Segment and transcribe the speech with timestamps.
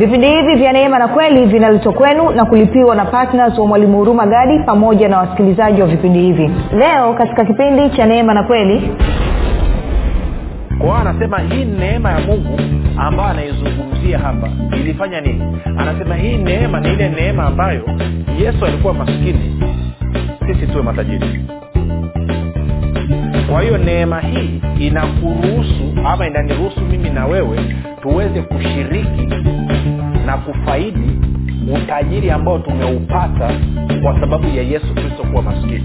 [0.00, 4.26] vipindi hivi vya neema na kweli vinaletwa kwenu na kulipiwa na ptns wa mwalimu huruma
[4.26, 6.50] gadi pamoja na wasikilizaji wa vipindi hivi.
[6.78, 8.90] Leo katika kipindi cha neema na kweli
[10.78, 12.60] kwao anasema hii neema ya mungu
[12.96, 14.48] ambayo anaizungumzia hapa.
[14.76, 15.42] Ilifanya nini?
[15.78, 17.82] Anasema hii neema ni ile neema ambayo
[18.40, 19.62] yesu alikuwa maskini.
[20.46, 21.44] Sisi tuwe matajiri.
[23.52, 27.58] Kwa hiyo neema hii inakuruhusu ama inaniruhusu mimi na wewe
[28.02, 29.28] tuweze kushiriki
[30.30, 31.18] na kufaidi
[31.74, 33.50] utajiri ambao tumeupata
[34.02, 35.84] kwa sababu ya yesu kristo kuwa maskini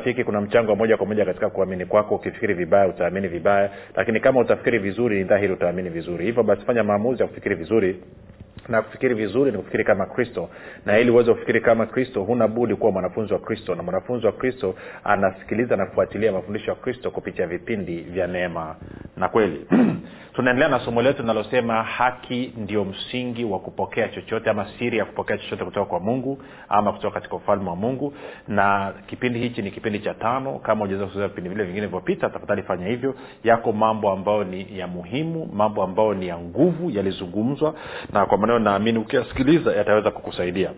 [0.01, 2.15] rafiki kuna mchango moja kwa moja katika kuamini kwako.
[2.15, 3.69] Ukifikiri vibaya utaamini vibaya.
[3.95, 6.25] Lakini kama utafikiri vizuri ni dhahiri utaamini vizuri.
[6.25, 7.99] Hivyo basi fanya maamuzi ya kufikiri vizuri
[8.71, 10.49] na kufikiri vizuri ni kufikiri kama kristo.
[10.85, 13.75] Na ili uweze kufikiri kama kristo huna budi kuwa mwanafunzi wa kristo.
[13.75, 18.75] Na mwanafunzi wa kristo anasikiliza na kufuatilia mafundisho ya kristo kupitia vipindi vya neema
[19.17, 19.65] na kweli.
[20.33, 25.37] Tunaendelea na somo letu linalosema haki ndio msingi wa kupokea chochote ama siri ya kupokea
[25.37, 28.13] chochote kutoka kwa mungu ama kutoka katika ufalme wa mungu.
[28.47, 30.59] Na kipindi hichi ni kipindi cha tano.
[30.59, 33.15] Kama ujaweza vipindi vile vingine vilivyopita tafadhali fanya hivyo.
[33.43, 37.75] Yako mambo ambayo ni ya muhimu mambo ambayo ni ya nguvu yalizungumzwa.
[38.13, 40.71] Na kwa maneno naamini ukiyasikiliza yataweza kukusaidia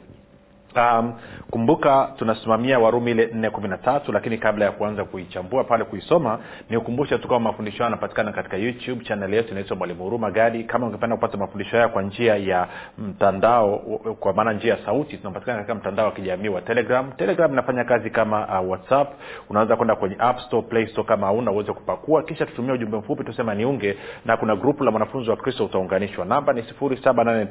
[0.75, 1.13] um,
[1.51, 6.39] kumbuka tunasimamia warumi ile nne kumi na tatu lakini kabla ya kuanza kuichambua pale kuisoma
[6.69, 10.63] ni ukumbusha tu kama mafundisho hayo yanapatikana katika youtube chanel yetu inaitwa mwalimu huruma gadi
[10.63, 12.67] kama ungependa kupata mafundisho haya kwa njia ya
[12.97, 13.77] mtandao
[14.19, 17.11] kwa maana njia ya sauti tunapatikana katika mtandao wa kijamii wa telegram.
[17.11, 19.13] Telegram inafanya kazi kama uh, whatsapp.
[19.49, 22.23] Unaweza kwenda kwenye app store play store kama hauna uweze kupakua.
[22.23, 26.25] Kisha tutumia ujumbe mfupi tusema niunge na kuna grupu la mwanafunzi wa kristo utaunganishwa.
[26.25, 27.45] Namba ni sifuri saba nane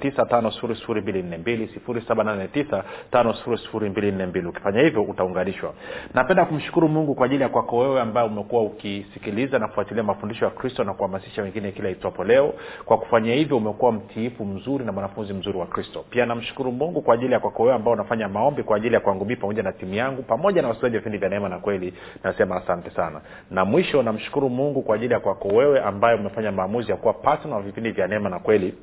[2.48, 4.46] tisa tano sifuri sifuri mbili nne mbili.
[4.46, 5.74] Ukifanya hivyo utaunganishwa.
[6.14, 10.50] Napenda kumshukuru mungu kwa ajili ya kwako wewe ambaye umekuwa ukisikiliza na kufuatilia mafundisho ya
[10.50, 12.54] kristo na kuhamasisha wengine kila itwapo leo.
[12.84, 16.04] Kwa kufanya hivyo umekuwa mtiifu mzuri na mwanafunzi mzuri wa kristo.
[16.10, 19.24] Pia namshukuru mungu kwa ajili ya kwako wewe ambao unafanya maombi kwa ajili ya kwangu
[19.24, 21.94] mii pamoja na timu yangu pamoja na wasikilizaji wa vipindi vya neema na kweli.
[22.24, 23.20] Nasema asante sana.
[23.50, 27.56] Na mwisho namshukuru mungu kwa ajili ya kwako wewe ambaye umefanya maamuzi ya kuwa patna
[27.56, 28.74] wa vipindi vya neema na kweli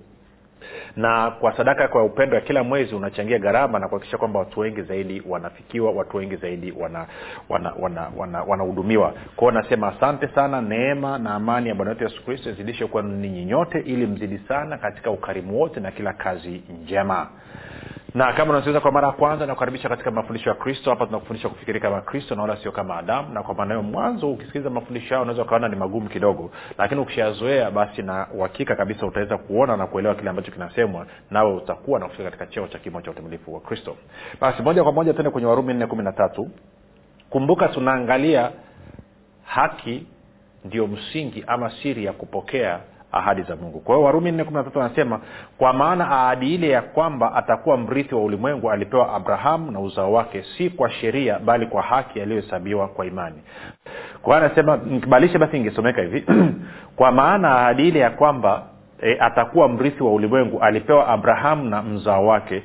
[0.96, 4.82] na kwa sadaka kwa upendo ya kila mwezi unachangia gharama na kuhakikisha kwamba watu wengi
[4.82, 7.08] zaidi wanafikiwa watu wengi zaidi wanahudumiwa
[7.50, 12.26] wana, wana, wana, wana kwao nasema asante sana neema na amani ya bwana wetu yesu
[12.26, 17.28] kristo izidishe kuwa ninyi nyote ili mzidi sana katika ukarimu wote na kila kazi njema.
[18.16, 20.90] Na kama unasikiliza kwa mara ya kwanza nakukaribisha katika mafundisho ya kristo.
[20.90, 23.34] Hapa tunakufundisha kufikiri kama kristo na wala sio kama adamu.
[23.34, 26.52] Na kwa maana hiyo mwanzo ukisikiliza mafundisho hayo unaweza ukaona ni magumu kidogo.
[26.78, 32.00] Lakini ukishazoea basi na uhakika kabisa utaweza kuona na kuelewa kile ambacho kinasemwa nawe utakuwa
[32.00, 33.96] na kufika katika cheo cha kimo cha utimilifu wa kristo.
[34.42, 36.50] Basi moja kwa moja tende kwenye warumi nne kumi na tatu.
[37.30, 38.52] Kumbuka tunaangalia
[39.44, 40.06] haki
[40.66, 42.80] ndio msingi ama siri ya kupokea
[43.12, 43.80] ahadi za mungu.
[43.80, 45.20] Kwa hiyo warumi nne kumi na tatu anasema
[45.58, 50.44] kwa maana ahadi ile ya kwamba atakuwa mrithi wa ulimwengu alipewa abrahamu na uzao wake
[50.58, 53.42] si kwa sheria bali kwa haki aliyohesabiwa kwa imani.
[54.22, 56.26] Kwa hiyo anasema nikibalishe basi ingesomeka hivi
[56.98, 58.64] kwa maana ahadi ile ya kwamba
[59.02, 62.64] e, atakuwa mrithi wa ulimwengu alipewa abrahamu na mzao wake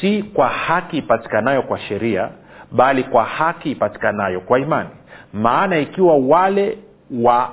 [0.00, 2.28] si kwa haki ipatikanayo kwa sheria
[2.72, 4.88] bali kwa haki ipatikanayo kwa imani.
[5.32, 6.78] Maana ikiwa wale
[7.22, 7.50] wa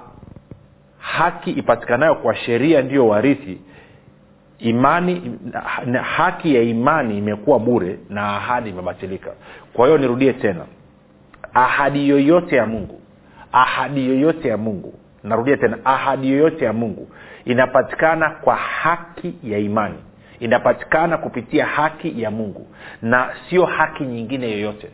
[0.99, 3.61] haki ipatikanayo kwa sheria ndiyo warithi
[4.59, 5.39] imani
[6.17, 9.31] haki ya imani imekuwa bure na ahadi imebatilika.
[9.73, 10.65] Kwa hiyo nirudie tena
[11.53, 13.01] ahadi yoyote ya mungu
[13.51, 14.93] ahadi yoyote ya mungu
[15.23, 17.07] narudia tena ahadi yoyote ya mungu
[17.45, 19.97] inapatikana kwa haki ya imani.
[20.39, 22.67] Inapatikana kupitia haki ya mungu
[23.01, 24.89] na sio haki nyingine yoyote.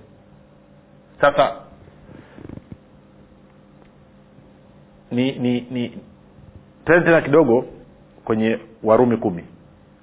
[1.22, 1.56] Sasa
[5.12, 5.98] ni ni ni
[6.86, 7.66] tena tena kidogo
[8.26, 9.44] kwenye warumi kumi.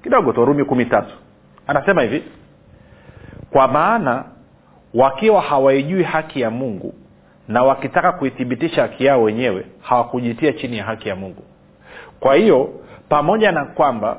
[0.02, 1.14] Kidogo tu warumi kumi tatu.
[1.66, 2.24] Anasema hivi
[3.50, 4.24] kwa maana
[4.94, 6.94] wakiwa hawaijui haki ya mungu
[7.48, 11.42] na wakitaka kuithibitisha haki yao wenyewe hawakujitia chini ya haki ya mungu.
[12.20, 12.70] Kwa hiyo
[13.08, 14.16] pamoja na kwamba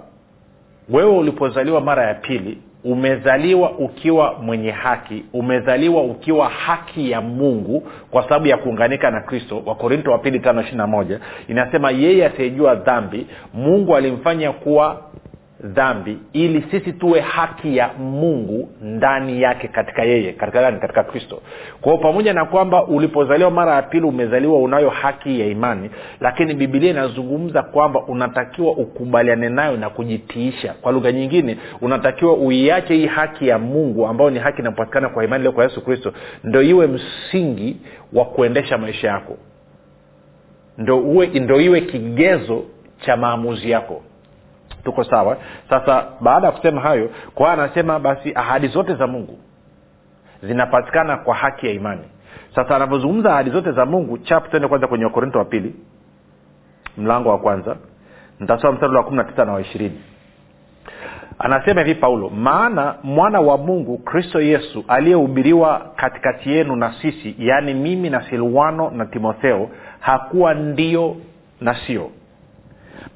[0.90, 8.24] wewe ulipozaliwa mara ya pili umezaliwa ukiwa mwenye haki umezaliwa ukiwa haki ya mungu kwa
[8.24, 12.76] sababu ya kuunganika na kristo wakorinto wa pili tano ishiri na moja inasema yeye asiyejua
[12.76, 15.02] dhambi mungu alimfanya kuwa
[15.64, 21.42] dhambi ili sisi tuwe haki ya mungu ndani yake katika yeye katika gani katika kristo.
[21.82, 25.90] Kwao pamoja na kwamba ulipozaliwa mara ya pili umezaliwa unayo haki ya imani
[26.20, 30.74] lakini bibilia inazungumza kwamba unatakiwa ukubaliane nayo na kujitiisha.
[30.82, 35.44] Kwa lugha nyingine unatakiwa uiache hii haki ya mungu ambayo ni haki inapatikana kwa imani
[35.44, 36.14] leo kwa yesu kristo
[36.44, 37.78] ndo iwe msingi
[38.14, 39.38] wa kuendesha maisha yako.
[40.78, 42.64] Ndo, uwe, ndo iwe kigezo
[43.06, 44.02] cha maamuzi yako
[44.88, 45.38] tuko sawa.
[45.70, 49.40] Sasa baada ya kusema hayo kwa anasema basi ahadi zote za mungu
[50.44, 52.02] zinapatikana kwa haki ya imani.
[52.56, 55.76] Sasa anavyozungumza ahadi zote za mungu chap tuende kwanza kwenye wakorinto wa pili
[56.98, 57.76] mlango wa kwanza.
[58.40, 60.02] Ntasoma mstari wa kumi na tisa na wa ishirini.
[61.40, 67.74] Anasema hivi paulo maana mwana wa mungu kristo yesu aliyehubiriwa katikati yenu na sisi yaani
[67.74, 69.70] mimi na silwano na timotheo
[70.00, 71.16] hakuwa ndio
[71.62, 72.10] na sio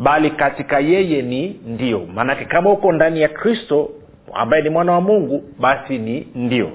[0.02, 2.02] bali katika yeye ni ndio.
[2.16, 3.90] Maanake kama uko ndani ya kristo
[4.34, 6.70] ambaye ni mwana wa mungu basi ni ndio.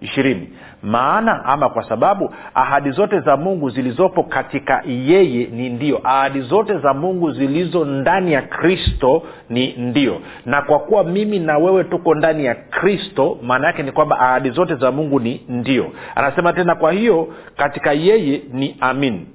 [0.00, 0.48] Ishirini.
[0.82, 6.00] Maana ama kwa sababu ahadi zote za mungu zilizopo katika yeye ni ndio.
[6.04, 10.20] Ahadi zote za mungu zilizo ndani ya kristo ni ndio.
[10.46, 14.50] Na kwa kuwa mimi na wewe tuko ndani ya kristo maana yake ni kwamba ahadi
[14.50, 15.92] zote za mungu ni ndio.
[16.14, 19.26] Anasema tena kwa hiyo katika yeye ni amin.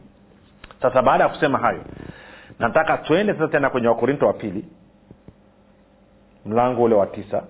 [0.82, 1.80] Sasa baada ya kusema hayo
[2.60, 4.66] nataka twende sasa tena kwenye wakorinto wa pili.
[6.46, 7.44] Mlango ule wa tisa.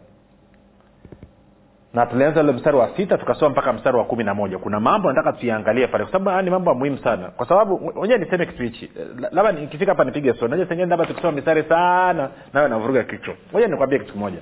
[1.93, 4.57] Na tulianza ule mstari wa sita tukasoma mpaka mstari wa kumi na moja.
[4.57, 7.27] Kuna mambo nataka tuiangalie pale kwa sababu ni mambo ya muhimu sana.
[7.27, 8.91] Kwa sababu wenyewe niseme kitu hichi.
[9.31, 13.33] Labda nikifika hapa nipige so naja sengine labda tukisoma mistari sana nawe navuruga kichwa.
[13.53, 14.37] Moja nikwambie kitu kimoja.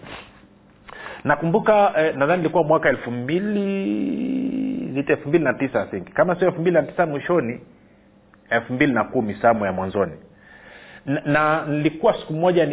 [1.23, 3.61] Nakumbuka eh, nadhani ilikuwa mwaka elfu mbili
[4.93, 6.13] nita elfu mbili na tisa I think.
[6.13, 7.61] Kama sio elfu mbili na tisa mwishoni
[8.49, 10.13] elfu mbili na kumi samu ya mwanzoni
[11.07, 12.65] na, nilikuwa siku moja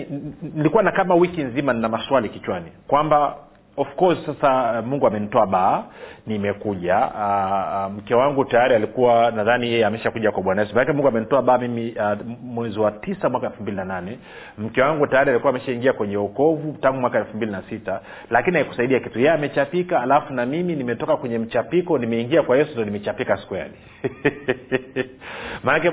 [0.43, 2.67] nilikuwa na kama wiki nzima nina maswali kichwani.
[2.87, 3.37] Kwamba
[3.77, 5.85] of course sasa mungu amenitoa baa
[6.27, 6.97] nimekuja.
[6.99, 10.75] Uh, mke wangu tayari alikuwa nadhani yeye ameshakuja kwa bwana yesu.
[10.95, 14.19] Mungu amenitoa baa mimi uh, mwezi wa tisa mwaka elfu mbili na nane.
[14.59, 18.01] Mke wangu tayari alikuwa ameshaingia kwenye okovu tangu mwaka elfu mbili na sita
[18.31, 19.19] lakini haikusaidia kitu.
[19.19, 23.71] Yeye amechapika alafu na mimi nimetoka kwenye mchapiko nimeingia kwa yesu ndo nimechapika square
[25.65, 25.93] maanake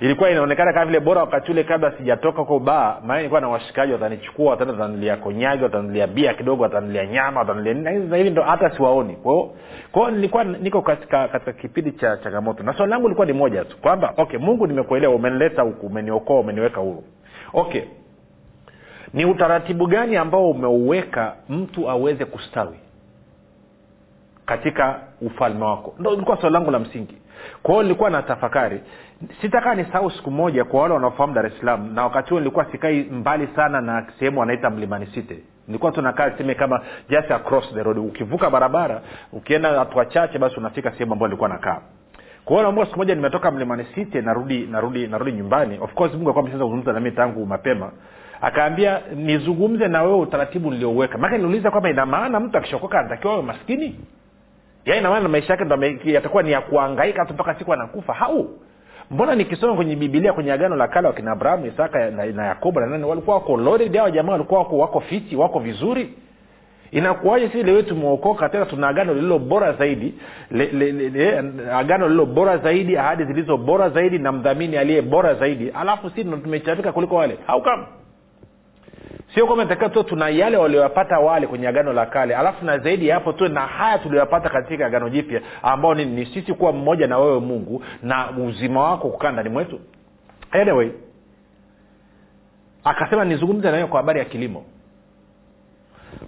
[0.00, 3.00] ilikuwa inaonekana kama vile bora wakati ule kabla sijatoka kwa baa.
[3.06, 8.16] Maana ilikuwa na washikaji watanichukua wataenda watanulia konyagi watanulia bia kidogo watanulia nyama watanulia nini
[8.16, 9.16] hivi ndo hata siwaoni.
[9.92, 12.62] Kwao nilikuwa niko katika katika kipindi cha changamoto.
[12.62, 16.80] Na swali langu lilikuwa ni moja tu kwamba okay mungu nimekuelewa umenileta huku umeniokoa umeniweka
[16.80, 17.04] huru.
[17.52, 17.82] Okay.
[19.14, 22.76] Ni utaratibu gani ambao umeuweka mtu aweze kustawi
[24.46, 25.94] katika ufalme wako?
[25.98, 27.16] Ndo ilikuwa swali langu la msingi.
[27.62, 28.80] Kwa nilikuwa na tafakari.
[29.40, 33.02] Sitakaa nisahau siku moja kwa wale wanaofahamu dar es salaam na wakati huo nilikuwa sikai
[33.02, 37.98] mbali sana na sehemu wanaita mlimani site nilikuwa tunakaa seme kama just across the road.
[38.00, 39.00] Ukivuka barabara
[39.32, 41.80] ukienda hatua chache basi unafika sehemu ambayo nilikuwa nakaa.
[42.44, 45.78] Kwa hiyo naambua siku moja nimetoka mlimani city narudi narudi narudi nyumbani.
[45.80, 47.92] Of course mungu alikuwa ameshaanza kuzungumza nami tangu mapema.
[48.40, 53.42] Akaambia nizungumze na wewe utaratibu niliouweka maake niuliza kwamba ina maana mtu akishokoka anatakiwa awe
[53.42, 54.00] maskini?
[54.84, 58.12] Yaani inamaana maisha yake yatakuwa ni ya kuangaika tu mpaka siku anakufa.
[58.12, 58.50] Hau
[59.12, 62.86] mbona nikisoma kwenye bibilia kwenye agano la kale wakina abrahamu isaka na, na yakobo na
[62.86, 66.14] nani walikuwa wako loaded hawa jamaa walikuwa wako, wako fiti wako vizuri?
[66.90, 70.14] Inakuwaje sisi lewe tumeokoka tena tuna agano lililo bora zaidi
[70.50, 71.38] le, le, le, le,
[71.72, 76.24] agano lililo bora zaidi ahadi zilizo bora zaidi na mdhamini aliye bora zaidi alafu si
[76.24, 77.38] tumechafika kuliko wale?
[77.46, 77.86] Haukama
[79.34, 83.08] sio kwamba natakiwa tu tuna yale walioyapata wale kwenye agano la kale alafu na zaidi
[83.08, 87.06] ya hapo tu na haya tulioyapata katika agano jipya ambao ni, ni sisi kuwa mmoja
[87.06, 89.80] na wewe mungu na uzima wako kukaa ndani mwetu.
[90.50, 90.90] Anyway
[92.84, 94.64] akasema nizungumze nawewe kwa habari ya kilimo.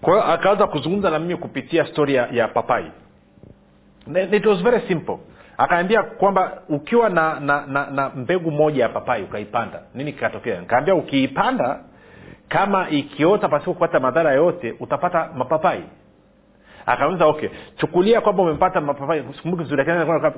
[0.01, 2.85] Kwa hiyo akaanza kuzungumza na mimi kupitia stori ya, ya papai.
[4.33, 5.19] It was very simple.
[5.59, 9.81] Akaambia kwamba ukiwa na na, na na mbegu moja ya papai ukaipanda.
[9.95, 10.61] Nini kikatokea?
[10.61, 11.81] Nikaambia ukiipanda
[12.49, 15.83] kama ikiota pasipo kupata madhara yoyote utapata mapapai.
[16.87, 19.25] Akauliza okay chukulia kwamba umepata mapapai.
[19.37, 19.85] Sikumbuki vizuri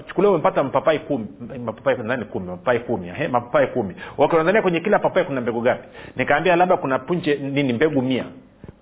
[0.08, 1.26] chukulia umepata mapapai kumi
[1.64, 3.94] mapapai nani kumi mapapai kumi he, mapapai kumi.
[4.18, 8.24] Okay kwenye kila papai kuna mbegu gapi nikaambia labda kuna punje nini mbegu mia.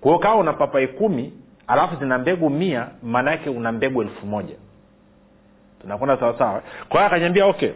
[0.01, 1.33] Kwa hiyo una papai kumi
[1.67, 4.55] alafu zina mbegu mia maana yake una mbegu elfu moja.
[5.81, 7.71] Tunakwenda sawasawa kwa hiyo akanyambia okay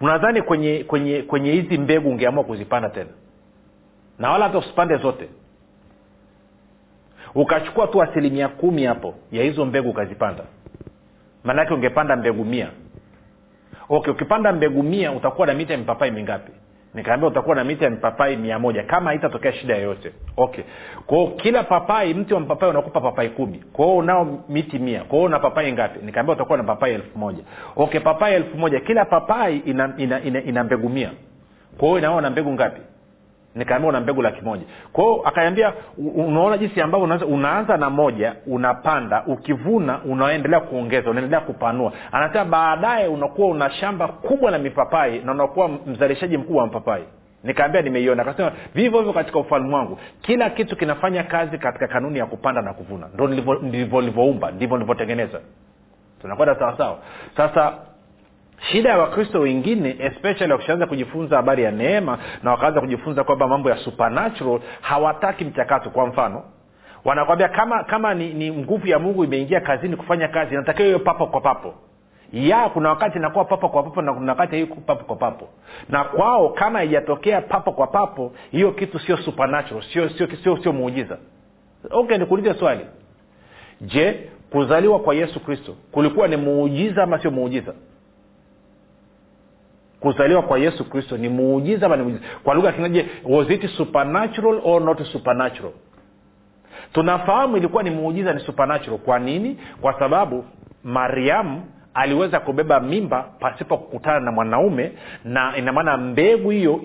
[0.00, 3.10] unadhani kwenye kwenye kwenye hizi mbegu ungeamua kuzipanda tena
[4.20, 5.28] na wala hata usipande zote.
[7.34, 10.44] Ukachukua tu asilimia kumi hapo ya hizo mbegu ukazipanda.
[11.44, 12.68] Maanake ungepanda mbegu mia.
[13.88, 16.52] Okay ukipanda mbegu mia utakuwa na miti ya mipapai mingapi?
[16.94, 20.12] Nikaambia utakuwa na miti ya mipapai mia moja kama haitatokea shida yoyote.
[20.36, 20.64] Okay.
[21.06, 23.58] Kwao kila papai mti wa mpapai unakupa papai kumi.
[23.72, 25.04] Kwao unao miti mia.
[25.04, 25.98] Kwao una papai ngapi?
[26.06, 27.42] Nikaambia utakuwa na papai elfu moja.
[27.76, 31.10] Okay papai elfu moja kila papai ina, ina, ina, ina mbegu mia.
[31.78, 32.80] Kwao inaona mbegu ngapi
[33.54, 34.62] nikaambia una mbegu laki moja.
[34.92, 35.72] Kwao akaniambia
[36.16, 39.22] unaona jinsi ambavyo unaanza, na moja unapanda.
[39.26, 41.92] Ukivuna unaendelea kuongeza unaendelea kupanua.
[42.12, 47.04] Anasema baadaye unakuwa una shamba kubwa la mipapai na unakuwa mzalishaji mkubwa wa mpapai
[47.44, 48.22] nikaambia nimeiona.
[48.22, 49.98] Akasema vivyo hivyo katika ufalme wangu.
[50.22, 53.08] Kila kitu kinafanya kazi katika kanuni ya kupanda na kuvuna.
[53.14, 53.28] Ndo
[53.62, 55.40] ndivyo livyoumba ndivyo nilivyotengeneza.
[56.20, 56.98] Tunakwenda sawasawa
[57.36, 57.72] sasa
[58.60, 63.70] shida ya wakristo wengine especially wakishaanza kujifunza habari ya neema na wakaanza kujifunza kwamba mambo
[63.70, 65.90] ya supernatural hawataki mchakato.
[65.90, 66.42] Kwa mfano
[67.04, 71.26] wanakwambia kama kama ni, ni nguvu ya mungu imeingia kazini kufanya kazi natakiwa hiyo papo
[71.26, 71.74] kwa papo.
[72.32, 75.48] Ya kuna wakati inakuwa papo kwa papo na kuna wakati haiku papo kwa papo.
[75.88, 80.72] Na kwao kama haijatokea papo kwa papo hiyo kitu sio supernatural sio sio sio, sio
[80.72, 81.18] muujiza.
[81.90, 82.86] Okay nikuulize swali.
[83.80, 87.72] Je kuzaliwa kwa yesu kristo kulikuwa ni muujiza ama sio muujiza
[90.00, 92.22] kuzaliwa kwa yesu kristo ni muujiza ama ni muujiza?
[92.44, 95.72] Kwa lugha kinaje was it supernatural or not supernatural?
[96.92, 98.98] Tunafahamu ilikuwa ni muujiza ni supernatural.
[98.98, 99.58] Kwa nini?
[99.80, 100.44] Kwa sababu
[100.84, 101.62] mariamu
[101.94, 104.92] aliweza kubeba mimba pasipo kukutana na mwanaume
[105.24, 106.80] na inamaana mbegu hiyo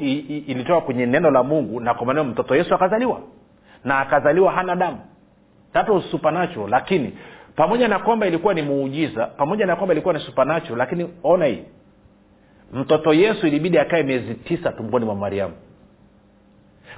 [0.48, 3.20] ilitoka kwenye neno la mungu na kwa mtoto yesu akazaliwa
[3.84, 4.98] na akazaliwa hana damu.
[5.74, 6.70] That was supernatural.
[6.70, 7.14] Lakini
[7.56, 11.64] pamoja na kwamba ilikuwa ni muujiza pamoja na kwamba ilikuwa ni supernatural lakini ona hii
[12.76, 15.54] mtoto yesu ilibidi akae miezi tisa tumboni mwa mariamu.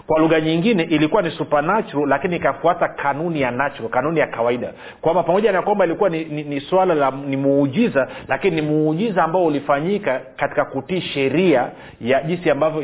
[0.08, 4.74] Kwa lugha nyingine ilikuwa ni supernatural lakini ikafuata kanuni ya natural kanuni ya kawaida.
[5.02, 9.24] Kwamba pamoja na kwamba ilikuwa ni, ni, ni swala la ni muujiza lakini ni muujiza
[9.24, 12.84] ambao ulifanyika katika kutii sheria ya jinsi ambavyo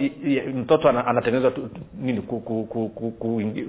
[0.56, 1.52] mtoto anatengenezwa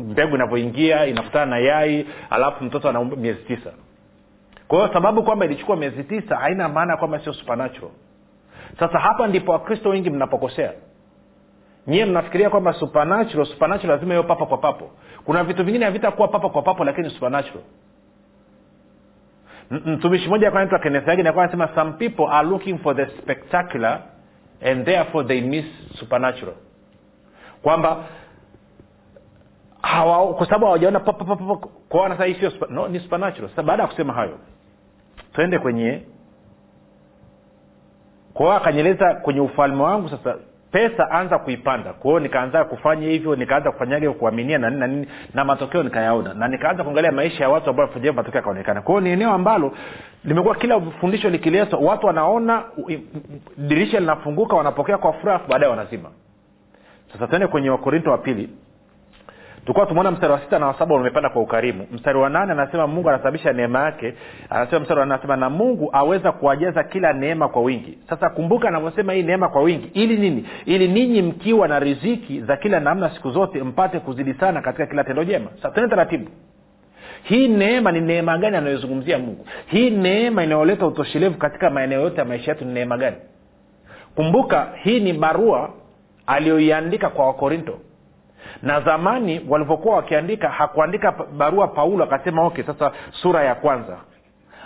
[0.01, 3.71] mbegu inavyoingia inakutana na yai alafu mtoto ana miezi tisa.
[4.69, 7.91] Kwa hiyo sababu kwamba ilichukua miezi tisa haina maana kwamba sio supernatural
[8.79, 10.73] sasa hapa ndipo wakristo wengi mnapokosea.
[11.87, 14.91] Nyiwe mnafikiria kwamba supernatural supernatural lazima iwe papo kwa papo.
[15.25, 17.63] Kuna vitu vingine havitakuwa papo kwa papo lakini supernatural.
[19.71, 24.01] Mtumishi mmoja anaitwa kenethagi nakuwa anasema some people are looking for the spectacular
[24.65, 25.65] and therefore they miss
[25.99, 26.55] supernatural.
[27.63, 28.05] Kwamba
[29.83, 33.51] hawa kwa sababu hawajaona kwao wanasema hii sio no, ni supernatural.
[33.51, 34.39] Sasa baada ya kusema hayo
[35.33, 36.03] twende kwenye
[38.35, 40.35] kwa hiyo akanyeleza kwenye ufalme wangu sasa
[40.73, 41.93] pesa anza kuipanda.
[41.93, 46.35] Kwa hiyo nikaanza kufanya hivyo nikaanza kufanyaga kuaminia na nini na na matokeo nikayaona.
[46.35, 48.83] Na nikaanza kuangalia maisha ya watu ambao wafanyia matokeo yakaonekana.
[48.83, 49.73] Kwa ni eneo ambalo
[50.25, 52.63] limekuwa kila fundisho likiletwa watu wanaona
[53.59, 56.09] dirisha linafunguka wanapokea kwa furaha baadaye wanazima.
[57.13, 58.49] Sasa tuende kwenye wakorinto wa pili
[59.65, 61.87] tulikuwa tumeona mstari wa sita na wa umepanda kwa ukarimu.
[61.93, 64.15] Mstari wa nane anasema mungu anasababisha neema yake.
[64.51, 67.99] Anasema mstari wa anasema na mungu aweza kuwajaza kila neema kwa wingi.
[68.09, 69.91] Sasa kumbuka anavyosema hii neema kwa wingi.
[69.95, 70.47] Ili nini?
[70.67, 75.05] Ili ninyi mkiwa na riziki za kila namna siku zote mpate kuzidi sana katika kila
[75.05, 75.51] tendo jema.
[75.63, 76.31] Sasa taratibu.
[77.23, 79.47] Hii neema ni neema gani anayozungumzia mungu?
[79.67, 83.17] Hii neema inayoleta utoshelevu katika maeneo yote ya maisha yetu ni neema gani?
[84.15, 85.71] Kumbuka hii ni barua
[86.27, 87.79] aliyoiandika kwa wakorinto
[88.65, 93.97] na zamani walivyokuwa wakiandika hakuandika barua paulo akasema okay sasa sura ya kwanza.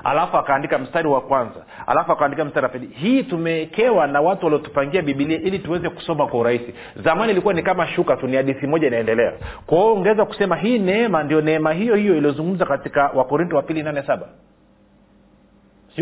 [0.04, 1.60] Alafu akaandika mstari wa kwanza.
[1.86, 2.86] Alafu akaandika mstari wa pili.
[2.86, 6.74] Hii tumewekewa na watu waliotupangia bibilia ili tuweze kusoma kwa urahisi.
[7.04, 9.32] Zamani ilikuwa ni kama shuka tu ni hadithi moja inaendelea.
[9.66, 13.82] Kwa hiyo ungeweza kusema hii neema ndio neema hiyo hiyo iliyozungumza katika wakorinto wa pili
[13.82, 14.26] nane saba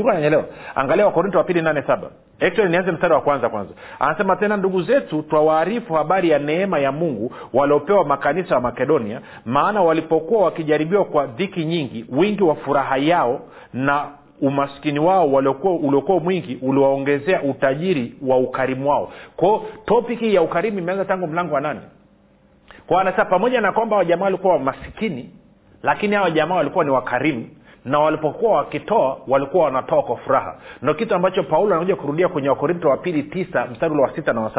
[0.05, 2.11] nanyelewa angalia wakorinto wa pili nane saba.
[2.41, 3.75] Actually nianze mstari wa kwanza kwanza.
[3.99, 9.83] Anasema tena ndugu zetu twawaarifu habari ya neema ya mungu waliopewa makanisa wa makedonia maana
[9.83, 13.41] walipokuwa wakijaribiwa kwa dhiki nyingi wingi wa furaha yao
[13.73, 14.07] na
[14.41, 15.27] umaskini wao
[15.83, 19.13] uliokuwa mwingi uliwaongezea utajiri wa ukarimu wao.
[19.37, 21.81] Kwao topiki ya ukarimu imeanza tangu mlango wa nane.
[22.87, 25.31] Kwa anasema pamoja na kwamba wajamaa walikuwa wamasikini
[25.83, 27.49] lakini hawa jamaa walikuwa ni wakarimu
[27.87, 30.57] na walipokuwa wakitoa walikuwa wanatoa kwa furaha.
[30.83, 34.41] Ndo kitu ambacho paulo anakuja kurudia kwenye wakorinto wa pili tisa mstari wa sita na
[34.41, 34.51] wa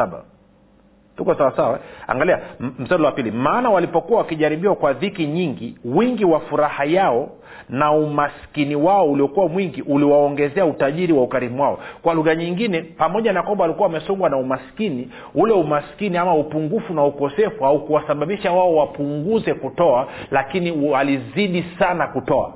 [1.16, 3.30] tuko sawasawa angalia m- mstari wa pili.
[3.30, 7.28] Maana walipokuwa wakijaribiwa kwa dhiki nyingi wingi wa furaha yao
[7.68, 11.78] na umaskini wao uliokuwa mwingi uliwaongezea utajiri wa ukarimu wao.
[12.02, 17.04] Kwa lugha nyingine pamoja na kwamba walikuwa wamesongwa na umaskini ule umaskini ama upungufu na
[17.04, 22.52] ukosefu haukuwasababisha wao wapunguze kutoa lakini walizidi sana kutoa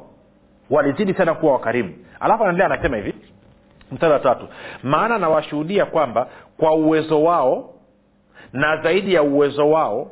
[0.72, 1.94] walizidi sana kuwa wakarimu.
[2.20, 3.14] Alafu anaendelea anasema hivi
[3.92, 4.48] mstari wa tatu
[4.82, 7.74] maana nawashuhudia kwamba kwa uwezo wao
[8.52, 10.10] na zaidi ya uwezo wao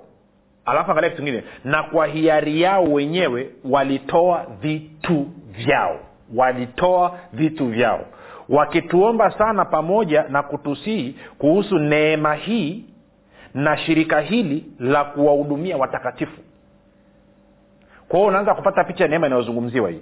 [0.64, 6.00] alafu angalia kitu kingine na kwa hiari yao wenyewe walitoa vitu vyao.
[6.35, 8.07] Walitoa vitu vyao.
[8.49, 12.85] Wakituomba sana pamoja na kutusii kuhusu neema hii
[13.55, 16.40] na shirika hili la kuwahudumia watakatifu
[18.11, 20.00] kwa hiyo unaanza kupata picha neema inayozungumziwa hii.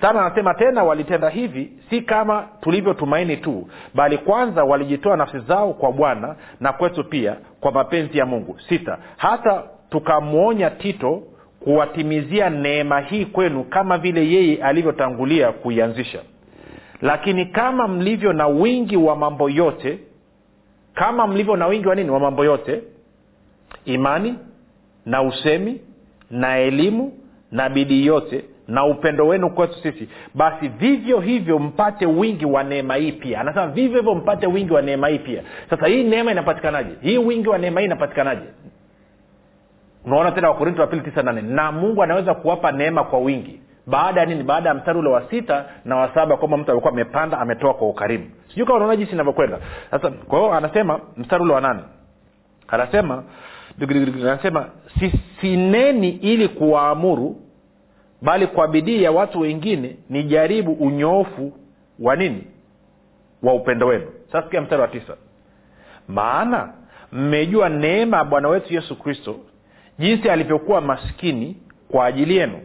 [0.00, 5.92] Sana anasema tena walitenda hivi si kama tulivyotumaini tu bali kwanza walijitoa nafsi zao kwa
[5.92, 8.56] bwana na kwetu pia kwa mapenzi ya mungu.
[8.68, 11.22] Sita hata tukamwonya tito
[11.60, 16.18] kuwatimizia neema hii kwenu kama vile yeye alivyotangulia kuianzisha.
[17.02, 19.98] Lakini kama mlivyo na wingi wa mambo yote
[20.94, 22.10] kama mlivyo na wingi wa nini?
[22.10, 22.82] Wa mambo yote?
[23.84, 24.34] Imani
[25.06, 25.80] na usemi
[26.30, 27.12] na elimu
[27.52, 32.94] na bidii yote na upendo wenu kwetu sisi basi vivyo hivyo mpate wingi wa neema
[32.96, 33.40] hii pia.
[33.40, 35.42] Anasema vivyo hivyo mpate wingi wa neema hii pia.
[35.70, 36.90] Sasa hii neema inapatikanaje?
[37.00, 38.46] Hii wingi wa neema hii inapatikanaje?
[40.04, 43.60] Unaona tena wakorinto wa pili tisa nane na mungu anaweza kuwapa neema kwa wingi.
[43.86, 44.42] Baada ya nini?
[44.42, 47.88] Baada ya mstari ule wa sita na wa saba kwamba mtu alikuwa amepanda ametoa kwa
[47.88, 48.24] ukarimu.
[48.48, 49.58] Sijui kama unaona jinsi inavyokwenda.
[49.90, 51.80] Sasa kwa hiyo anasema mstari ule wa nane
[52.68, 53.22] anasema
[53.80, 54.68] anasema
[55.00, 57.36] sisineni ili kuwaamuru
[58.22, 61.52] bali kwa bidii ya watu wengine ni jaribu unyoofu
[61.98, 62.44] wa nini?
[63.42, 64.06] Wa upendo wenu.
[64.32, 65.16] Sasa mstari wa tisa.
[66.08, 66.72] Maana
[67.12, 69.36] mmejua neema ya bwana wetu yesu kristo
[69.98, 71.56] jinsi alivyokuwa maskini
[71.88, 72.58] kwa ajili yenu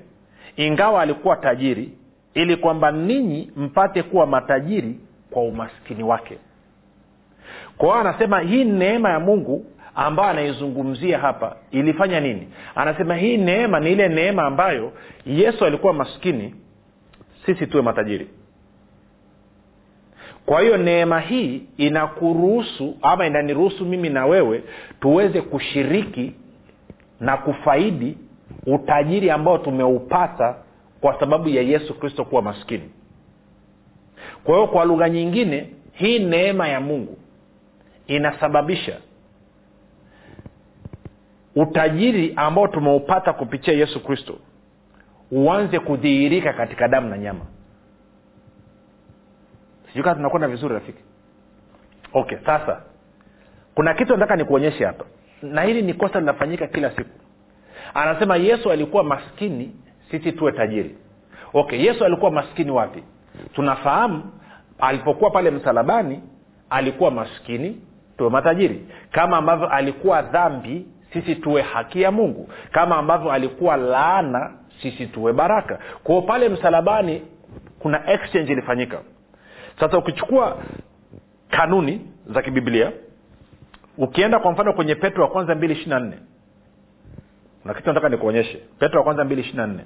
[0.56, 1.90] ingawa alikuwa tajiri
[2.34, 5.00] ili kwamba ninyi mpate kuwa matajiri
[5.32, 6.38] kwa umaskini wake.
[7.78, 9.66] Kwa hiyo anasema hii neema ya mungu
[9.96, 12.48] ambayo anaizungumzia hapa ilifanya nini?
[12.76, 14.92] Anasema hii neema ni ile neema ambayo
[15.26, 16.56] yesu alikuwa maskini
[17.46, 18.28] sisi tuwe matajiri.
[20.46, 24.64] Kwa hiyo neema hii inakuruhusu ama inaniruhusu mimi na wewe
[25.00, 26.34] tuweze kushiriki
[27.20, 28.18] na kufaidi
[28.66, 30.56] utajiri ambao tumeupata
[31.02, 32.90] kwa sababu ya yesu kristo kuwa maskini.
[34.44, 37.18] Kwa hiyo kwa lugha nyingine hii neema ya mungu
[38.08, 38.98] inasababisha
[41.56, 44.38] utajiri ambao tumeupata kupitia yesu kristo
[45.32, 47.46] uanze kudhihirika katika damu na nyama.
[49.88, 51.04] Sijui kaa tunakwenda vizuri rafiki?
[52.14, 52.82] Okay sasa
[53.76, 55.06] kuna kitu nataka nikuonyeshe hapa.
[55.42, 57.10] Na hili ni kosa linafanyika kila siku.
[57.94, 59.76] Anasema yesu alikuwa maskini
[60.12, 60.96] sisi tuwe tajiri.
[61.54, 63.04] Okay yesu alikuwa maskini wapi?
[63.54, 64.24] Tunafahamu
[64.80, 66.22] alipokuwa pale msalabani
[66.70, 67.82] alikuwa maskini
[68.18, 68.86] tuwe matajiri.
[69.12, 72.50] Kama ambavyo alikuwa dhambi sisi tuwe haki ya mungu.
[72.72, 75.80] Kama ambavyo alikuwa laana sisi tuwe baraka.
[76.04, 77.22] Kwao pale msalabani
[77.80, 79.00] kuna exchange ilifanyika.
[79.80, 80.58] Sasa ukichukua
[81.50, 82.92] kanuni za kibiblia
[83.98, 86.18] ukienda kwa mfano kwenye petro wa kwanza mbili ishiri na nne
[87.66, 88.62] na kitu nataka nikuonyeshe.
[88.80, 89.84] Petro wa kwanza mbili ishiri na nne.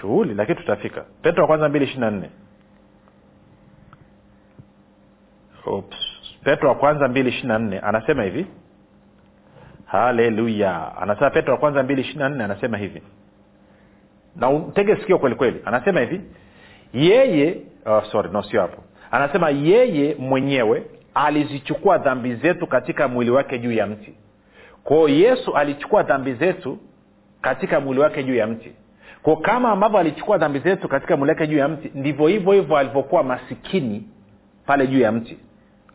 [0.00, 1.04] Shughuli lakini tutafika.
[1.22, 2.30] Petro wa kwanza mbili ishiri na nne.
[6.44, 8.46] Petro wa kwanza mbili ishiri na nne anasema hivi
[9.92, 13.02] haleluya anasema petro wa kwanza mbili ishiri na nne anasema hivi.
[14.36, 15.60] Na utege sikio kweli kweli.
[15.64, 16.20] Anasema hivi.
[16.92, 18.82] Yeye oh, sorry no sio hapo.
[19.10, 20.82] Anasema yeye mwenyewe
[21.14, 24.14] alizichukua dhambi zetu katika mwili wake juu ya mti.
[24.84, 26.78] Kwao yesu alichukua dhambi zetu
[27.40, 28.72] katika mwili wake juu ya mti.
[29.22, 32.76] Ko kama ambavyo alichukua dhambi zetu katika mwili wake juu ya mti ndivyo hivyo hivyo
[32.76, 34.08] alivyokuwa masikini
[34.66, 35.38] pale juu ya mti.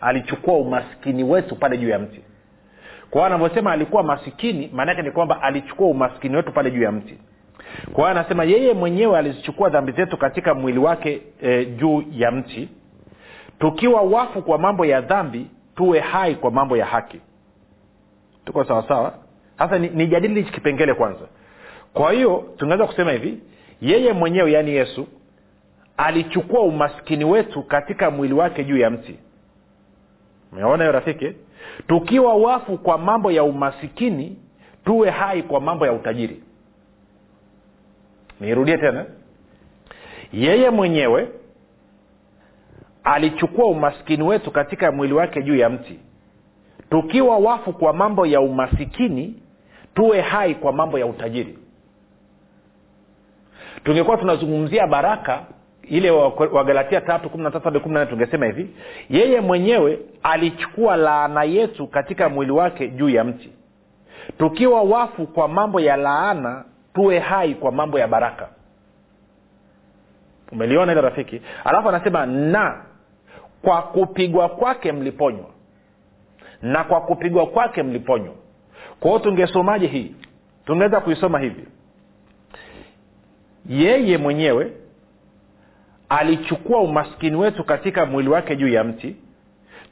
[0.01, 2.21] Alichukua umaskini wetu pale juu ya mti
[3.09, 7.17] kwa hiyo anavyosema alikuwa masikini maanaake ni kwamba alichukua umaskini wetu pale juu ya mti.
[7.93, 12.69] Kwa hiyo anasema yeye mwenyewe alizichukua dhambi zetu katika mwili wake e, juu ya mti.
[13.59, 17.19] Tukiwa wafu kwa mambo ya dhambi tuwe hai kwa mambo ya haki.
[18.45, 19.13] Tuko sawasawa
[19.57, 21.25] sasa nijadili ni hichi kipengele kwanza.
[21.93, 23.39] Kwa hiyo tunaweza kusema hivi
[23.81, 25.07] yeye mwenyewe yaani yesu
[25.97, 29.19] alichukua umaskini wetu katika mwili wake juu ya mti.
[30.51, 31.33] Umeona hiyo rafiki
[31.87, 34.37] tukiwa wafu kwa mambo ya umasikini
[34.85, 36.43] tuwe hai kwa mambo ya utajiri.
[38.39, 39.05] Niirudie tena.
[40.33, 41.29] Yeye mwenyewe
[43.03, 45.99] alichukua umasikini wetu katika mwili wake juu ya mti.
[46.89, 49.41] Tukiwa wafu kwa mambo ya umasikini
[49.93, 51.57] tuwe hai kwa mambo ya utajiri.
[53.83, 55.45] Tungekuwa tunazungumzia baraka
[55.89, 56.11] ile
[56.51, 58.69] wagalatia tatu kumi na tatu hadi kumi na nne tungesema hivi
[59.09, 63.49] yeye mwenyewe alichukua laana yetu katika mwili wake juu ya mti.
[64.37, 68.49] Tukiwa wafu kwa mambo ya laana tuwe hai kwa mambo ya baraka.
[70.51, 71.41] Umeliona ile rafiki?
[71.63, 72.85] Alafu anasema na
[73.61, 75.45] kwa kupigwa kwake mliponywa.
[76.61, 78.33] Na kwa kupigwa kwake mliponywa.
[78.99, 80.15] Kwa hiyo tungesomaje hii?
[80.65, 81.67] Tungeweza kuisoma hivi.
[83.69, 84.71] Yeye mwenyewe
[86.09, 89.15] alichukua umaskini wetu katika mwili wake juu ya mti.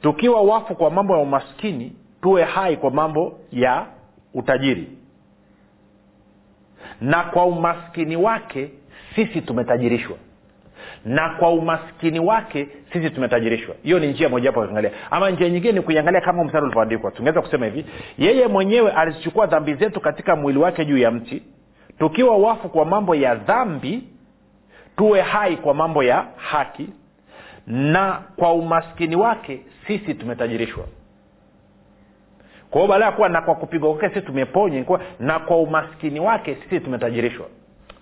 [0.02, 3.86] Tukiwa wafu kwa mambo ya umaskini tuwe hai kwa mambo ya
[4.34, 4.88] utajiri.
[7.00, 8.70] Na kwa umaskini wake
[9.14, 10.16] sisi tumetajirishwa.
[11.04, 13.74] Na kwa umaskini wake sisi tumetajirishwa.
[13.82, 14.90] Hiyo ni njia mojawapo kuangalia.
[15.10, 17.10] Ama njia nyingine ni kuiangalia kama mstari ulivyoandikwa.
[17.10, 17.86] Tungeweza kusema hivi.
[18.18, 21.42] Yeye mwenyewe alizichukua dhambi zetu katika mwili wake juu ya mti.
[21.98, 24.02] Tukiwa wafu kwa mambo ya dhambi
[24.96, 26.88] tuwe hai kwa mambo ya haki
[27.66, 30.84] na kwa umaskini wake sisi tumetajirishwa.
[32.70, 36.56] Kwa hiyo baada ya kuwa na kwa kupigwa kwake sisi tumeponywa na kwa umaskini wake
[36.62, 37.46] sisi tumetajirishwa.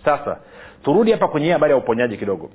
[0.05, 0.37] Sasa
[0.83, 2.49] turudi hapa kwenye hii habari ya uponyaji kidogo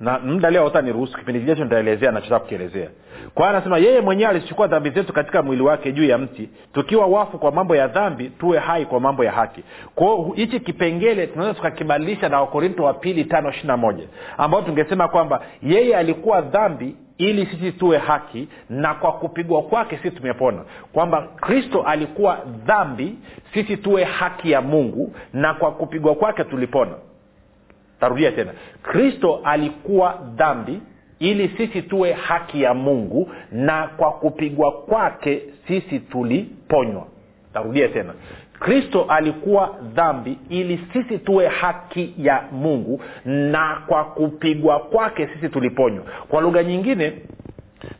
[0.00, 2.88] na muda leo utaniruhusu kipindi kijacho nitaelezea nachotaka kukielezea.
[3.34, 7.06] Kwa hiyo anasema yeye mwenyewe alizichukua dhambi zetu katika mwili wake juu ya mti tukiwa
[7.06, 9.62] wafu kwa mambo ya dhambi tuwe hai kwa mambo ya haki.
[9.94, 14.04] Kwao hichi kipengele tunaweza tukakibadilisha na wakorinto wa pili tano ishiri na moja
[14.38, 20.10] ambao tungesema kwamba yeye alikuwa dhambi ili sisi tuwe haki na kwa kupigwa kwake sisi
[20.10, 20.62] tumepona.
[20.92, 23.18] Kwamba kristo alikuwa dhambi
[23.54, 26.92] sisi tuwe haki ya mungu na kwa kupigwa kwake tulipona
[28.00, 28.52] tarudia tena.
[28.82, 30.80] Kristo alikuwa dhambi
[31.18, 37.06] ili sisi tuwe haki ya mungu na kwa kupigwa kwake sisi tuliponywa.
[37.52, 38.14] Tarudia tena.
[38.60, 46.04] Kristo alikuwa dhambi ili sisi tuwe haki ya mungu na kwa kupigwa kwake sisi tuliponywa.
[46.28, 47.12] Kwa lugha nyingine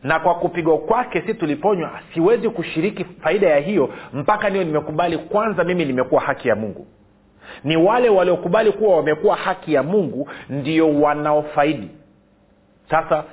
[0.03, 5.63] na kwa kupigwa kwake si tuliponywa siwezi kushiriki faida ya hiyo mpaka niyo nimekubali kwanza
[5.63, 6.87] mimi nimekuwa haki ya mungu
[7.63, 11.87] ni wale waliokubali kuwa wamekuwa haki ya mungu ndio wanaofaidi.
[12.89, 13.23] Sasa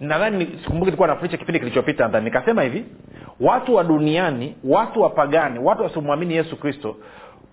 [0.00, 2.84] nadhani sikumbuki ilikuwa nafundisha kipindi kilichopita nadhani nikasema hivi
[3.40, 6.96] watu wa duniani watu wapagani watu wasiomwamini yesu kristo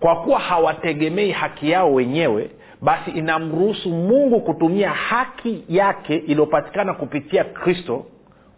[0.00, 2.50] kwa kuwa hawategemei haki yao wenyewe
[2.82, 8.06] basi inamruhusu mungu kutumia haki yake iliyopatikana kupitia kristo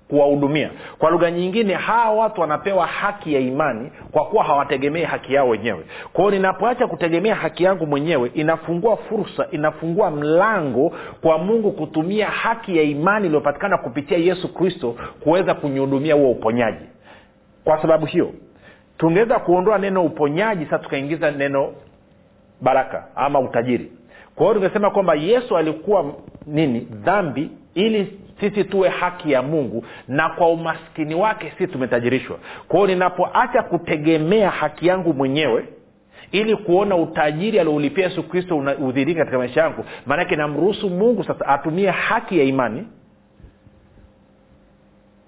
[0.08, 0.70] kuwahudumia.
[0.98, 5.84] Kwa lugha nyingine hawa watu wanapewa haki ya imani kwa kuwa hawategemei haki yao wenyewe.
[6.12, 12.76] Kwa hiyo ninapoacha kutegemea haki yangu mwenyewe inafungua fursa inafungua mlango kwa mungu kutumia haki
[12.76, 16.84] ya imani iliyopatikana kupitia yesu kristo kuweza kunihudumia huo uponyaji.
[17.64, 18.32] Kwa sababu hiyo
[18.98, 21.72] tungeweza kuondoa neno uponyaji sasa tukaingiza neno
[22.60, 23.92] baraka ama utajiri.
[24.34, 26.04] Kwa hiyo tungesema kwamba yesu alikuwa
[26.46, 26.80] nini?
[26.80, 32.38] Dhambi ili sisi tuwe haki ya mungu na kwa umaskini wake sisi tumetajirishwa.
[32.68, 35.68] Kwao ninapoacha kutegemea haki yangu mwenyewe
[36.32, 41.90] ili kuona utajiri alioulipia yesu kristo udhirika katika maisha yangu maanake namruhusu mungu sasa atumie
[41.90, 42.86] haki ya imani.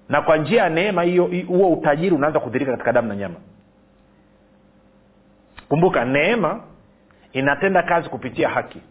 [0.09, 3.35] Na kwa njia ya neema hiyo huo utajiri unaanza kudhirika katika damu na nyama.
[5.69, 6.63] Kumbuka neema
[7.33, 8.81] inatenda kazi kupitia haki.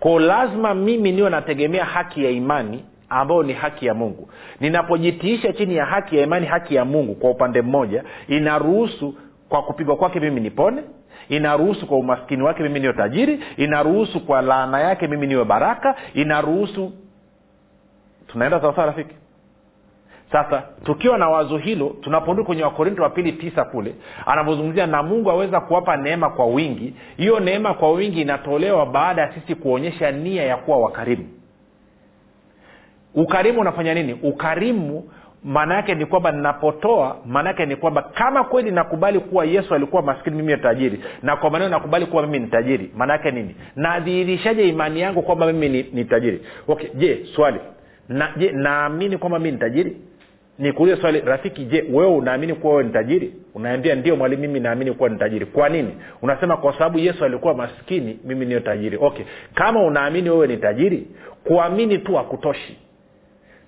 [0.00, 4.28] Kwao lazima mimi niwe nategemea haki ya imani ambayo ni haki ya mungu.
[4.60, 9.14] Ninapojitiisha chini ya haki ya imani haki ya mungu kwa upande mmoja inaruhusu
[9.48, 10.82] kwa kupigwa kwake mimi nipone
[11.28, 16.92] inaruhusu kwa umaskini wake mimi niwe tajiri inaruhusu kwa laana yake mimi niwe baraka inaruhusu.
[18.26, 19.14] Tunaenda sawasawa rafiki?
[20.32, 23.94] Sasa tukiwa na wazo hilo tunaporudi kwenye wakorinto wa pili tisa kule
[24.26, 29.32] anavyozungumzia na mungu aweza kuwapa neema kwa wingi hiyo neema kwa wingi inatolewa baada ya
[29.32, 31.28] sisi kuonyesha nia ya kuwa wakarimu
[33.14, 34.12] ukarimu unafanya nini?
[34.22, 35.10] Ukarimu
[35.44, 40.02] maana yake ni kwamba ninapotoa maana yake ni kwamba kama kweli nakubali kuwa yesu alikuwa
[40.02, 41.00] maskini mimi ni tajiri.
[41.22, 42.90] Na kwa maneno nakubali kuwa mimi ni tajiri.
[42.96, 43.56] Maana yake nini?
[43.76, 46.40] Nadhihirishaje imani yangu kwamba mimi ni, ni tajiri?
[46.68, 47.58] Okay je swali.
[48.08, 49.96] Na je naamini kwamba mimi ni tajiri?
[50.58, 53.34] Nikuulize swali rafiki je wewe unaamini kuwa wewe ni tajiri?
[53.54, 55.46] Unaambia ndio mwalimu mimi naamini kuwa ni tajiri.
[55.46, 55.94] Kwa nini?
[56.22, 58.98] Unasema kwa sababu yesu alikuwa maskini mimi niyo tajiri.
[59.00, 61.06] Okay kama unaamini wewe ni tajiri
[61.44, 62.76] kuamini tu hakutoshi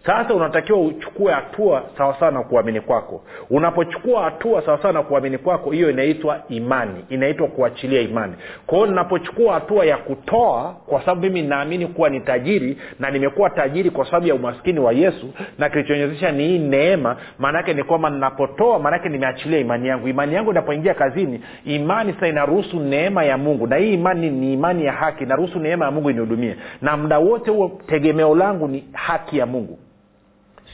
[0.06, 3.22] sasa unatakiwa uchukue hatua sawasawa na kuamini kwako.
[3.50, 8.32] Unapochukua hatua sawasawa na kuamini kwako hiyo inaitwa imani inaitwa kuachilia imani.
[8.66, 13.50] Kwa hiyo ninapochukua hatua ya kutoa kwa sababu mimi naamini kuwa ni tajiri na nimekuwa
[13.50, 18.10] tajiri kwa sababu ya umaskini wa yesu na kilichonyezesha ni hii neema maanaake ni kwamba
[18.10, 20.08] ninapotoa maanaake nimeachilia imani yangu.
[20.08, 23.66] Imani yangu inapoingia kazini imani sasa inaruhusu neema ya mungu.
[23.66, 26.56] Na hii imani ni imani ya haki inaruhusu neema ya mungu inihudumie.
[26.82, 29.78] Na muda wote huo tegemeo langu ni haki ya mungu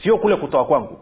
[0.03, 0.97] sio kule kutoa kwangu.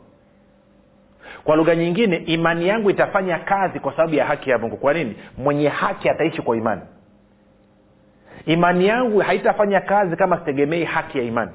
[1.44, 4.78] Kwa lugha nyingine imani yangu itafanya kazi kwa sababu ya haki ya mungu.
[4.78, 5.16] Kwa nini?
[5.38, 6.82] Mwenye haki ataishi kwa imani.
[8.46, 11.52] Imani yangu haitafanya kazi kama sitegemei haki ya imani.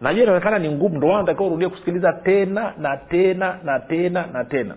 [0.00, 4.74] Najua inaonekana ni ngumu ndo natakiwa urudie kusikiliza tena na tena na tena na tena.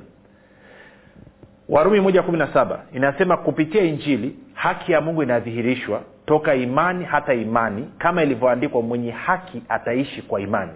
[1.69, 7.33] Warumi moja kumi na saba inasema kupitia injili haki ya mungu inadhihirishwa toka imani hata
[7.33, 10.71] imani kama ilivyoandikwa mwenye haki ataishi kwa imani.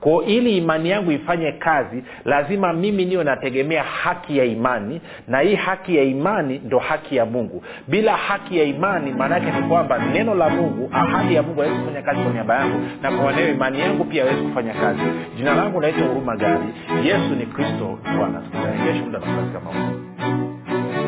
[0.00, 5.54] Kwao ili imani yangu ifanye kazi lazima mimi niwe nategemea haki ya imani na hii
[5.54, 7.62] haki ya imani ndo haki ya mungu.
[7.86, 11.78] Bila haki ya imani maana yake ni kwamba neno la mungu ahadi ya mungu hawezi
[11.80, 15.00] kufanya kazi kwa niaba yangu na kwa maneo imani yangu pia hawezi kufanya kazi.
[15.36, 16.64] Jina langu naitwa huruma gari
[17.04, 18.40] yesu ni kristo bwana.
[18.40, 21.07] Tutaengesha muda nafasi kama huu